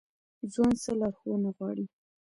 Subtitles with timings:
[0.53, 1.85] ځوان څه لارښوونه غواړي؟